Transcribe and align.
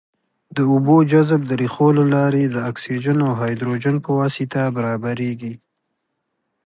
د 0.55 0.57
اوبو 0.71 0.97
جذب 1.11 1.41
د 1.45 1.51
ریښو 1.61 1.87
له 1.97 2.05
لارې 2.15 2.43
د 2.45 2.57
اکسیجن 2.69 3.17
او 3.27 3.33
هایدروجن 3.41 3.95
په 4.05 4.11
واسطه 4.19 4.61
برابریږي. 4.77 5.53